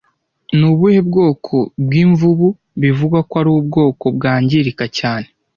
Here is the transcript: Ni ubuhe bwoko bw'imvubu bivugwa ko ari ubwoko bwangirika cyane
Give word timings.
Ni 0.57 0.65
ubuhe 0.71 0.99
bwoko 1.07 1.55
bw'imvubu 1.85 2.47
bivugwa 2.81 3.19
ko 3.29 3.33
ari 3.41 3.49
ubwoko 3.57 4.05
bwangirika 4.15 4.83
cyane 4.97 5.27